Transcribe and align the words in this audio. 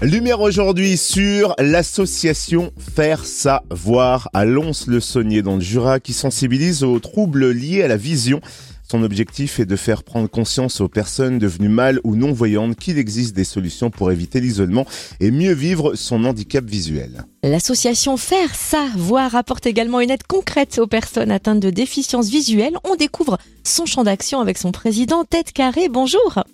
Lumière 0.00 0.40
aujourd'hui 0.40 0.96
sur 0.96 1.56
l'association 1.58 2.70
Faire 2.94 3.24
Savoir 3.24 4.30
à 4.32 4.44
Lons-le-Saunier 4.44 5.42
dans 5.42 5.56
le 5.56 5.60
Jura 5.60 5.98
qui 5.98 6.12
sensibilise 6.12 6.84
aux 6.84 7.00
troubles 7.00 7.50
liés 7.50 7.82
à 7.82 7.88
la 7.88 7.96
vision. 7.96 8.40
Son 8.88 9.02
objectif 9.02 9.58
est 9.58 9.66
de 9.66 9.74
faire 9.74 10.04
prendre 10.04 10.30
conscience 10.30 10.80
aux 10.80 10.88
personnes 10.88 11.40
devenues 11.40 11.68
mal 11.68 11.98
ou 12.04 12.14
non-voyantes 12.14 12.76
qu'il 12.76 12.96
existe 12.96 13.34
des 13.34 13.42
solutions 13.42 13.90
pour 13.90 14.12
éviter 14.12 14.40
l'isolement 14.40 14.86
et 15.18 15.32
mieux 15.32 15.52
vivre 15.52 15.96
son 15.96 16.24
handicap 16.24 16.64
visuel. 16.64 17.24
L'association 17.42 18.16
Faire 18.16 18.54
Savoir 18.54 19.34
apporte 19.34 19.66
également 19.66 20.00
une 20.00 20.10
aide 20.10 20.26
concrète 20.28 20.78
aux 20.78 20.86
personnes 20.86 21.32
atteintes 21.32 21.60
de 21.60 21.70
déficience 21.70 22.28
visuelle. 22.28 22.78
On 22.88 22.94
découvre 22.94 23.36
son 23.64 23.84
champ 23.84 24.04
d'action 24.04 24.40
avec 24.40 24.58
son 24.58 24.70
président 24.70 25.24
Tête 25.24 25.52
Carré. 25.52 25.88
Bonjour. 25.88 26.44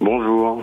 Bonjour. 0.00 0.62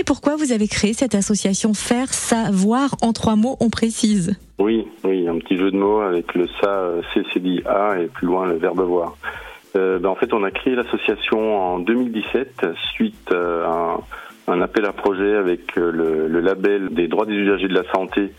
Et 0.00 0.04
pourquoi 0.04 0.34
vous 0.36 0.50
avez 0.52 0.66
créé 0.66 0.94
cette 0.94 1.14
association 1.14 1.74
Faire 1.74 2.08
Savoir 2.08 2.96
En 3.02 3.12
trois 3.12 3.36
mots, 3.36 3.58
on 3.60 3.68
précise. 3.68 4.34
Oui, 4.58 4.86
oui, 5.04 5.28
un 5.28 5.36
petit 5.38 5.58
jeu 5.58 5.70
de 5.70 5.76
mots 5.76 6.00
avec 6.00 6.34
le 6.34 6.48
ça, 6.58 6.86
C, 7.12 7.20
C, 7.34 7.38
D, 7.38 7.62
A 7.66 8.00
et 8.00 8.06
plus 8.06 8.26
loin 8.26 8.46
le 8.46 8.54
verbe 8.54 8.80
voir. 8.80 9.18
Euh, 9.76 9.98
ben, 9.98 10.08
en 10.08 10.14
fait, 10.14 10.32
on 10.32 10.42
a 10.42 10.50
créé 10.50 10.74
l'association 10.74 11.54
en 11.54 11.80
2017 11.80 12.66
suite 12.94 13.30
à 13.30 13.98
un, 14.48 14.62
appel 14.62 14.86
à 14.86 14.92
projet 14.94 15.36
avec 15.36 15.76
euh, 15.76 15.90
le, 16.28 16.40
label 16.40 16.88
des 16.94 17.06
droits 17.06 17.26
des 17.26 17.34
usagers 17.34 17.68
de 17.68 17.74
la 17.74 17.84
santé 17.92 18.32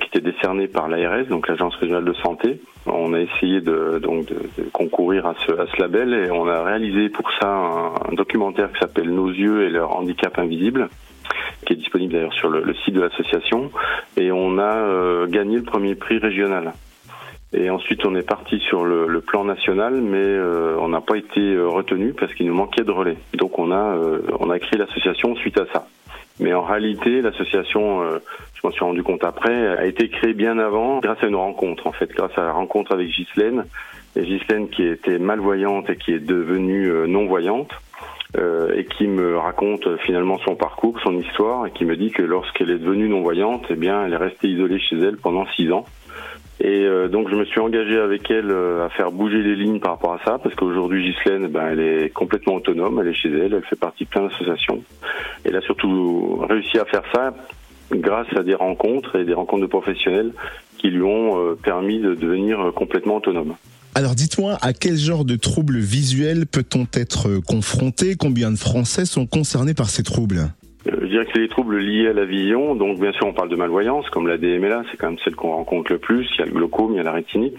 qui 0.00 0.08
était 0.08 0.20
décerné 0.20 0.68
par 0.68 0.88
l'ARS, 0.88 1.26
donc 1.26 1.48
l'Agence 1.48 1.74
régionale 1.76 2.04
de 2.04 2.14
santé. 2.14 2.60
On 2.86 3.12
a 3.12 3.20
essayé 3.20 3.60
de, 3.60 3.98
donc 3.98 4.26
de, 4.26 4.38
concourir 4.72 5.26
à 5.26 5.34
ce, 5.46 5.52
à 5.52 5.66
ce, 5.66 5.80
label 5.80 6.14
et 6.14 6.30
on 6.30 6.46
a 6.46 6.62
réalisé 6.62 7.08
pour 7.08 7.30
ça 7.38 7.48
un, 7.48 7.94
un 8.10 8.14
documentaire 8.14 8.72
qui 8.72 8.78
s'appelle 8.78 9.10
Nos 9.10 9.28
yeux 9.28 9.64
et 9.64 9.70
leur 9.70 9.96
handicap 9.96 10.38
invisible 10.38 10.88
qui 11.66 11.74
est 11.74 11.76
disponible 11.76 12.12
d'ailleurs 12.12 12.32
sur 12.32 12.48
le, 12.48 12.62
le, 12.62 12.74
site 12.74 12.94
de 12.94 13.00
l'association 13.00 13.70
et 14.16 14.32
on 14.32 14.58
a 14.58 14.76
euh, 14.76 15.26
gagné 15.26 15.56
le 15.56 15.64
premier 15.64 15.94
prix 15.94 16.18
régional. 16.18 16.72
Et 17.52 17.70
ensuite, 17.70 18.04
on 18.04 18.14
est 18.14 18.26
parti 18.26 18.58
sur 18.60 18.84
le, 18.84 19.06
le 19.06 19.20
plan 19.22 19.42
national, 19.44 19.94
mais 20.02 20.18
euh, 20.18 20.76
on 20.80 20.88
n'a 20.88 21.00
pas 21.00 21.16
été 21.16 21.40
euh, 21.40 21.66
retenu 21.66 22.12
parce 22.12 22.34
qu'il 22.34 22.46
nous 22.46 22.54
manquait 22.54 22.84
de 22.84 22.90
relais. 22.90 23.16
Donc, 23.34 23.58
on 23.58 23.70
a 23.70 23.96
euh, 23.96 24.20
on 24.38 24.50
a 24.50 24.58
créé 24.58 24.78
l'association 24.78 25.34
suite 25.36 25.58
à 25.58 25.64
ça. 25.72 25.86
Mais 26.40 26.54
en 26.54 26.62
réalité, 26.62 27.20
l'association, 27.20 28.02
euh, 28.02 28.18
je 28.54 28.60
m'en 28.64 28.70
suis 28.70 28.84
rendu 28.84 29.02
compte 29.02 29.24
après, 29.24 29.68
a 29.76 29.86
été 29.86 30.08
créée 30.08 30.34
bien 30.34 30.58
avant, 30.58 31.00
grâce 31.00 31.22
à 31.22 31.26
une 31.26 31.36
rencontre 31.36 31.86
en 31.86 31.92
fait, 31.92 32.10
grâce 32.10 32.36
à 32.36 32.42
la 32.42 32.52
rencontre 32.52 32.92
avec 32.92 33.08
Ghislaine. 33.08 33.64
Et 34.16 34.22
Ghislaine 34.22 34.68
qui 34.68 34.84
était 34.84 35.18
malvoyante 35.18 35.90
et 35.90 35.96
qui 35.96 36.12
est 36.12 36.24
devenue 36.24 36.90
euh, 36.90 37.06
non 37.06 37.26
voyante. 37.26 37.72
et 38.76 38.84
qui 38.84 39.06
me 39.06 39.38
raconte 39.38 39.88
finalement 40.04 40.38
son 40.46 40.54
parcours, 40.54 41.00
son 41.02 41.16
histoire, 41.16 41.66
et 41.66 41.70
qui 41.70 41.86
me 41.86 41.96
dit 41.96 42.10
que 42.10 42.22
lorsqu'elle 42.22 42.70
est 42.70 42.78
devenue 42.78 43.08
non-voyante, 43.08 43.64
eh 43.70 43.74
bien, 43.74 44.04
elle 44.04 44.12
est 44.12 44.24
restée 44.28 44.48
isolée 44.48 44.78
chez 44.78 44.98
elle 44.98 45.16
pendant 45.16 45.46
six 45.56 45.72
ans. 45.72 45.86
Et 46.60 46.80
euh, 46.84 47.08
donc 47.08 47.28
je 47.30 47.36
me 47.36 47.44
suis 47.44 47.60
engagé 47.60 47.98
avec 47.98 48.28
elle 48.30 48.50
euh, 48.50 48.84
à 48.84 48.88
faire 48.88 49.12
bouger 49.12 49.42
les 49.42 49.54
lignes 49.54 49.78
par 49.78 49.92
rapport 49.92 50.14
à 50.14 50.20
ça, 50.24 50.38
parce 50.38 50.54
qu'aujourd'hui 50.56 51.12
Ghislaine, 51.12 51.46
ben, 51.46 51.68
elle 51.70 51.80
est 51.80 52.08
complètement 52.10 52.56
autonome, 52.56 52.98
elle 53.00 53.08
est 53.08 53.14
chez 53.14 53.28
elle, 53.28 53.54
elle 53.54 53.64
fait 53.64 53.78
partie 53.78 54.04
de 54.04 54.08
plein 54.08 54.22
d'associations. 54.22 54.82
Elle 55.44 55.54
a 55.54 55.60
surtout 55.60 56.44
réussi 56.48 56.78
à 56.78 56.84
faire 56.84 57.04
ça 57.14 57.34
grâce 57.92 58.26
à 58.36 58.42
des 58.42 58.54
rencontres 58.54 59.16
et 59.16 59.24
des 59.24 59.34
rencontres 59.34 59.62
de 59.62 59.66
professionnels 59.66 60.32
qui 60.78 60.88
lui 60.88 61.02
ont 61.02 61.38
euh, 61.38 61.54
permis 61.54 62.00
de 62.00 62.14
devenir 62.14 62.72
complètement 62.74 63.16
autonome. 63.16 63.54
Alors 63.94 64.14
dites-moi, 64.14 64.58
à 64.60 64.72
quel 64.72 64.96
genre 64.96 65.24
de 65.24 65.36
troubles 65.36 65.78
visuels 65.78 66.46
peut-on 66.46 66.86
être 66.92 67.40
confronté? 67.46 68.16
Combien 68.16 68.50
de 68.50 68.56
Français 68.56 69.04
sont 69.04 69.26
concernés 69.26 69.74
par 69.74 69.90
ces 69.90 70.02
troubles? 70.02 70.48
Je 70.86 71.06
dirais 71.06 71.24
que 71.26 71.32
c'est 71.34 71.40
les 71.40 71.48
troubles 71.48 71.78
liés 71.78 72.08
à 72.08 72.12
la 72.12 72.24
vision. 72.24 72.74
Donc, 72.74 72.98
bien 72.98 73.12
sûr, 73.12 73.26
on 73.26 73.32
parle 73.32 73.48
de 73.48 73.56
malvoyance, 73.56 74.08
comme 74.10 74.28
la 74.28 74.38
DMLA, 74.38 74.84
c'est 74.90 74.96
quand 74.96 75.08
même 75.08 75.18
celle 75.24 75.34
qu'on 75.34 75.50
rencontre 75.50 75.92
le 75.92 75.98
plus. 75.98 76.28
Il 76.34 76.38
y 76.38 76.42
a 76.42 76.46
le 76.46 76.52
glaucome, 76.52 76.92
il 76.92 76.96
y 76.96 77.00
a 77.00 77.02
la 77.02 77.12
rétinite. 77.12 77.58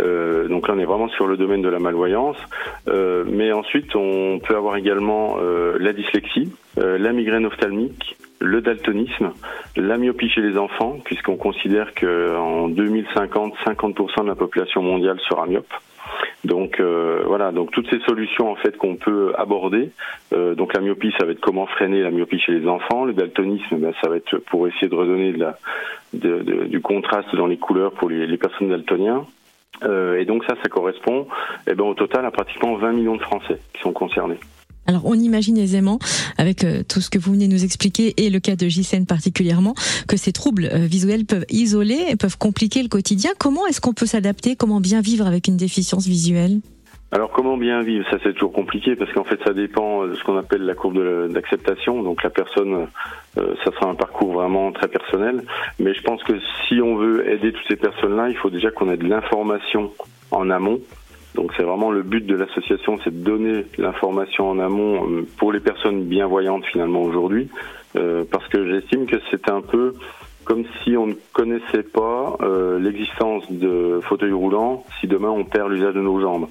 Euh, 0.00 0.48
donc 0.48 0.68
là, 0.68 0.74
on 0.76 0.78
est 0.78 0.84
vraiment 0.84 1.08
sur 1.08 1.26
le 1.26 1.36
domaine 1.36 1.62
de 1.62 1.68
la 1.68 1.78
malvoyance. 1.78 2.36
Euh, 2.88 3.24
mais 3.26 3.52
ensuite, 3.52 3.94
on 3.96 4.38
peut 4.38 4.56
avoir 4.56 4.76
également 4.76 5.36
euh, 5.40 5.76
la 5.80 5.92
dyslexie, 5.92 6.52
euh, 6.78 6.98
la 6.98 7.12
migraine 7.12 7.46
ophtalmique, 7.46 8.16
le 8.40 8.60
daltonisme, 8.60 9.32
la 9.76 9.98
myopie 9.98 10.30
chez 10.30 10.40
les 10.40 10.56
enfants, 10.56 10.98
puisqu'on 11.04 11.36
considère 11.36 11.92
qu'en 11.94 12.68
2050, 12.68 13.54
50% 13.64 14.22
de 14.22 14.28
la 14.28 14.34
population 14.34 14.82
mondiale 14.82 15.18
sera 15.28 15.46
myope. 15.46 15.72
Donc 16.44 16.80
euh, 16.80 17.22
voilà, 17.26 17.52
donc 17.52 17.70
toutes 17.70 17.88
ces 17.88 18.00
solutions 18.00 18.50
en 18.50 18.56
fait 18.56 18.76
qu'on 18.76 18.96
peut 18.96 19.32
aborder. 19.36 19.90
Euh, 20.32 20.54
donc 20.54 20.74
la 20.74 20.80
myopie, 20.80 21.12
ça 21.18 21.24
va 21.24 21.32
être 21.32 21.40
comment 21.40 21.66
freiner 21.66 22.02
la 22.02 22.10
myopie 22.10 22.40
chez 22.40 22.52
les 22.52 22.66
enfants. 22.66 23.04
Le 23.04 23.12
daltonisme, 23.12 23.76
ben, 23.76 23.92
ça 24.02 24.08
va 24.08 24.16
être 24.16 24.38
pour 24.38 24.66
essayer 24.66 24.88
de 24.88 24.94
redonner 24.94 25.32
de 25.32 25.38
la, 25.38 25.56
de, 26.14 26.64
du 26.64 26.80
contraste 26.80 27.34
dans 27.36 27.46
les 27.46 27.58
couleurs 27.58 27.92
pour 27.92 28.10
les, 28.10 28.36
personnes 28.36 28.70
daltoniens. 28.70 29.24
Euh, 29.84 30.18
et 30.18 30.24
donc 30.24 30.44
ça, 30.44 30.54
ça 30.62 30.68
correspond 30.68 31.28
eh 31.68 31.74
ben, 31.74 31.84
au 31.84 31.94
total 31.94 32.26
à 32.26 32.30
pratiquement 32.30 32.74
20 32.74 32.92
millions 32.92 33.16
de 33.16 33.22
Français 33.22 33.58
qui 33.72 33.80
sont 33.80 33.92
concernés. 33.92 34.38
Alors 34.92 35.06
on 35.06 35.14
imagine 35.14 35.56
aisément, 35.56 35.98
avec 36.36 36.64
euh, 36.64 36.82
tout 36.86 37.00
ce 37.00 37.08
que 37.08 37.18
vous 37.18 37.32
venez 37.32 37.48
nous 37.48 37.64
expliquer 37.64 38.12
et 38.18 38.28
le 38.28 38.40
cas 38.40 38.56
de 38.56 38.68
JCN 38.68 39.06
particulièrement, 39.06 39.72
que 40.06 40.18
ces 40.18 40.32
troubles 40.32 40.68
euh, 40.70 40.84
visuels 40.84 41.24
peuvent 41.24 41.46
isoler 41.48 42.04
et 42.10 42.16
peuvent 42.16 42.36
compliquer 42.36 42.82
le 42.82 42.90
quotidien. 42.90 43.30
Comment 43.38 43.66
est-ce 43.66 43.80
qu'on 43.80 43.94
peut 43.94 44.04
s'adapter? 44.04 44.54
Comment 44.54 44.82
bien 44.82 45.00
vivre 45.00 45.26
avec 45.26 45.48
une 45.48 45.56
déficience 45.56 46.06
visuelle? 46.06 46.60
Alors 47.10 47.30
comment 47.30 47.56
bien 47.56 47.80
vivre? 47.80 48.04
Ça 48.10 48.18
c'est 48.22 48.34
toujours 48.34 48.52
compliqué 48.52 48.94
parce 48.96 49.10
qu'en 49.14 49.24
fait 49.24 49.40
ça 49.46 49.54
dépend 49.54 50.06
de 50.06 50.14
ce 50.14 50.22
qu'on 50.24 50.36
appelle 50.36 50.66
la 50.66 50.74
courbe 50.74 51.32
d'acceptation. 51.32 52.02
Donc 52.02 52.22
la 52.22 52.28
personne, 52.28 52.86
euh, 53.38 53.54
ça 53.64 53.72
sera 53.72 53.88
un 53.88 53.94
parcours 53.94 54.34
vraiment 54.34 54.72
très 54.72 54.88
personnel. 54.88 55.42
Mais 55.78 55.94
je 55.94 56.02
pense 56.02 56.22
que 56.22 56.34
si 56.68 56.82
on 56.82 56.96
veut 56.96 57.26
aider 57.30 57.52
toutes 57.52 57.66
ces 57.66 57.76
personnes-là, 57.76 58.28
il 58.28 58.36
faut 58.36 58.50
déjà 58.50 58.70
qu'on 58.70 58.90
ait 58.90 58.98
de 58.98 59.08
l'information 59.08 59.90
en 60.30 60.50
amont 60.50 60.80
donc 61.34 61.52
c'est 61.56 61.62
vraiment 61.62 61.90
le 61.90 62.02
but 62.02 62.26
de 62.26 62.36
l'association, 62.36 62.98
c'est 63.02 63.10
de 63.10 63.24
donner 63.24 63.64
l'information 63.78 64.50
en 64.50 64.58
amont 64.58 65.08
euh, 65.08 65.26
pour 65.38 65.52
les 65.52 65.60
personnes 65.60 66.04
bienvoyantes 66.04 66.64
finalement 66.66 67.02
aujourd'hui, 67.02 67.48
euh, 67.96 68.24
parce 68.30 68.46
que 68.48 68.70
j'estime 68.70 69.06
que 69.06 69.16
c'est 69.30 69.48
un 69.48 69.62
peu 69.62 69.94
comme 70.44 70.64
si 70.82 70.96
on 70.96 71.06
ne 71.06 71.14
connaissait 71.32 71.84
pas 71.84 72.36
euh, 72.42 72.78
l'existence 72.78 73.50
de 73.50 74.00
fauteuils 74.02 74.32
roulants 74.32 74.84
si 75.00 75.06
demain 75.06 75.30
on 75.30 75.44
perd 75.44 75.70
l'usage 75.70 75.94
de 75.94 76.00
nos 76.00 76.20
jambes. 76.20 76.48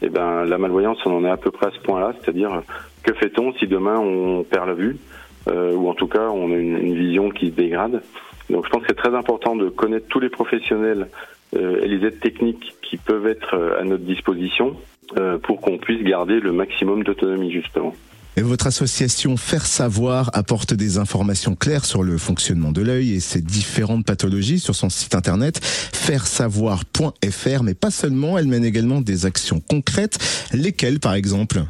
Et 0.00 0.06
eh 0.06 0.08
ben 0.10 0.44
la 0.44 0.58
malvoyance, 0.58 0.98
on 1.06 1.16
en 1.16 1.24
est 1.24 1.30
à 1.30 1.36
peu 1.36 1.50
près 1.50 1.66
à 1.66 1.70
ce 1.70 1.80
point-là, 1.80 2.12
c'est-à-dire 2.20 2.62
que 3.02 3.14
fait-on 3.14 3.52
si 3.54 3.66
demain 3.66 3.98
on 3.98 4.44
perd 4.44 4.68
la 4.68 4.74
vue? 4.74 4.96
Euh, 5.48 5.74
ou 5.74 5.88
en 5.88 5.94
tout 5.94 6.06
cas 6.06 6.28
on 6.28 6.52
a 6.52 6.56
une, 6.56 6.76
une 6.76 6.94
vision 6.94 7.30
qui 7.30 7.46
se 7.46 7.54
dégrade. 7.54 8.02
Donc 8.50 8.64
je 8.66 8.70
pense 8.70 8.82
que 8.82 8.88
c'est 8.88 8.96
très 8.96 9.14
important 9.14 9.56
de 9.56 9.68
connaître 9.68 10.06
tous 10.08 10.20
les 10.20 10.28
professionnels 10.28 11.08
et 11.54 11.88
les 11.88 12.06
aides 12.06 12.20
techniques 12.20 12.74
qui 12.88 12.96
peuvent 12.96 13.26
être 13.26 13.54
euh, 13.54 13.80
à 13.80 13.84
notre 13.84 14.04
disposition 14.04 14.76
euh, 15.16 15.38
pour 15.38 15.60
qu'on 15.60 15.78
puisse 15.78 16.02
garder 16.02 16.40
le 16.40 16.52
maximum 16.52 17.04
d'autonomie 17.04 17.52
justement. 17.52 17.94
Et 18.36 18.42
votre 18.42 18.68
association 18.68 19.36
Faire 19.36 19.66
Savoir 19.66 20.30
apporte 20.32 20.72
des 20.72 20.98
informations 20.98 21.56
claires 21.56 21.84
sur 21.84 22.04
le 22.04 22.18
fonctionnement 22.18 22.70
de 22.70 22.82
l'œil 22.82 23.14
et 23.14 23.20
ses 23.20 23.40
différentes 23.40 24.06
pathologies 24.06 24.60
sur 24.60 24.76
son 24.76 24.90
site 24.90 25.16
internet 25.16 25.58
fairesavoir.fr, 25.64 27.62
mais 27.64 27.74
pas 27.74 27.90
seulement, 27.90 28.38
elle 28.38 28.46
mène 28.46 28.64
également 28.64 29.00
des 29.00 29.26
actions 29.26 29.60
concrètes. 29.60 30.18
Lesquelles 30.52 31.00
par 31.00 31.14
exemple? 31.14 31.62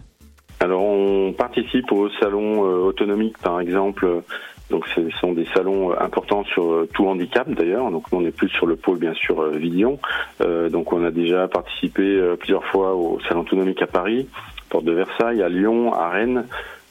Alors 0.61 0.83
on 0.83 1.33
participe 1.33 1.91
au 1.91 2.11
salon 2.21 2.61
autonomique 2.61 3.39
par 3.39 3.61
exemple 3.61 4.23
donc 4.71 4.87
ce 4.95 5.09
sont 5.21 5.33
des 5.33 5.47
salons 5.55 5.93
euh, 5.93 5.97
importants 6.01 6.45
sur 6.45 6.71
euh, 6.71 6.89
tout 6.93 7.07
handicap 7.07 7.49
d'ailleurs. 7.51 7.91
Donc 7.91 8.05
on 8.13 8.25
est 8.25 8.31
plus 8.31 8.49
sur 8.51 8.67
le 8.67 8.77
pôle 8.77 8.99
bien 8.99 9.15
sûr 9.15 9.41
euh, 9.41 9.51
Vision. 9.51 9.99
Euh, 10.41 10.69
donc 10.69 10.93
on 10.93 11.05
a 11.05 11.11
déjà 11.11 11.49
participé 11.49 12.21
plusieurs 12.39 12.65
fois 12.67 12.95
au 12.95 13.19
salon 13.29 13.41
autonomique 13.41 13.83
à 13.83 13.87
Paris, 13.87 14.29
porte 14.69 14.85
de 14.85 14.93
Versailles, 14.93 15.43
à 15.43 15.49
Lyon, 15.49 15.93
à 15.95 16.11
Rennes. 16.11 16.45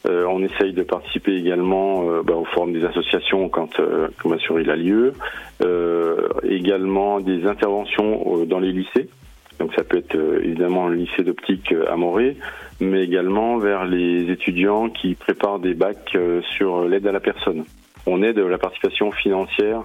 Euh, 0.06 0.24
on 0.28 0.42
essaye 0.42 0.72
de 0.72 0.82
participer 0.84 1.34
également 1.34 2.08
euh, 2.08 2.22
bah, 2.22 2.34
au 2.34 2.44
forum 2.44 2.72
des 2.72 2.84
associations 2.84 3.48
quand, 3.48 3.80
euh, 3.80 4.08
il 4.60 4.70
a 4.70 4.76
lieu. 4.76 5.12
également 6.44 7.20
des 7.20 7.46
interventions 7.46 8.44
dans 8.44 8.60
les 8.60 8.72
lycées. 8.72 9.08
Donc 9.58 9.72
ça 9.74 9.84
peut 9.84 9.98
être 9.98 10.16
évidemment 10.42 10.88
le 10.88 10.96
lycée 10.96 11.22
d'optique 11.22 11.74
à 11.88 11.96
Morée, 11.96 12.36
mais 12.80 13.02
également 13.02 13.58
vers 13.58 13.84
les 13.84 14.30
étudiants 14.30 14.88
qui 14.88 15.14
préparent 15.14 15.58
des 15.58 15.74
bacs 15.74 16.16
sur 16.56 16.84
l'aide 16.84 17.06
à 17.06 17.12
la 17.12 17.20
personne. 17.20 17.64
On 18.06 18.22
aide 18.22 18.38
la 18.38 18.58
participation 18.58 19.10
financière 19.10 19.82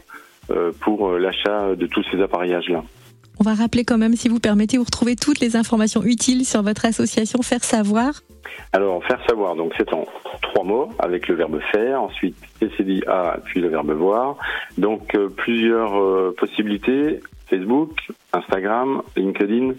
pour 0.82 1.14
l'achat 1.14 1.76
de 1.76 1.88
tous 1.88 2.06
ces 2.12 2.22
appareillages-là. 2.22 2.84
On 3.40 3.44
va 3.44 3.56
rappeler 3.56 3.84
quand 3.84 3.98
même, 3.98 4.16
si 4.16 4.30
vous 4.30 4.40
permettez, 4.40 4.78
vous 4.78 4.84
retrouvez 4.84 5.16
toutes 5.16 5.40
les 5.40 5.56
informations 5.56 6.04
utiles 6.04 6.46
sur 6.46 6.62
votre 6.62 6.86
association 6.86 7.42
Faire 7.42 7.64
Savoir. 7.64 8.22
Alors, 8.74 9.04
Faire 9.06 9.20
Savoir, 9.28 9.56
donc 9.56 9.74
c'est 9.76 9.92
en 9.92 10.06
trois 10.42 10.64
mots, 10.64 10.90
avec 11.00 11.28
le 11.28 11.36
verbe 11.36 11.60
faire, 11.72 12.04
ensuite 12.04 12.36
A, 13.08 13.38
puis 13.44 13.60
le 13.60 13.70
verbe 13.70 13.92
voir. 13.92 14.38
Donc, 14.78 15.16
euh, 15.16 15.30
plusieurs 15.30 16.00
euh, 16.00 16.36
possibilités, 16.38 17.22
Facebook, 17.54 17.92
Instagram, 18.34 19.02
LinkedIn, 19.16 19.74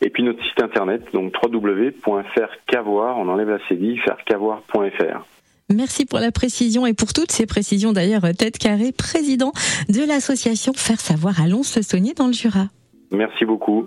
et 0.00 0.10
puis 0.10 0.22
notre 0.22 0.42
site 0.44 0.62
internet, 0.62 1.02
donc 1.12 1.34
www.faircavoir, 1.42 3.18
on 3.18 3.28
enlève 3.28 3.50
la 3.50 3.58
cédille, 3.68 3.98
faircavoir.fr. 3.98 5.26
Merci 5.72 6.04
pour 6.04 6.18
la 6.18 6.32
précision 6.32 6.86
et 6.86 6.92
pour 6.92 7.12
toutes 7.12 7.32
ces 7.32 7.46
précisions 7.46 7.92
d'ailleurs, 7.92 8.22
Tête 8.36 8.58
Carré, 8.58 8.92
président 8.92 9.52
de 9.88 10.06
l'association 10.06 10.72
Faire 10.74 11.00
Savoir 11.00 11.40
à 11.40 11.48
Lons-le-Saunier 11.48 12.14
dans 12.14 12.26
le 12.26 12.32
Jura. 12.32 12.66
Merci 13.10 13.44
beaucoup. 13.44 13.86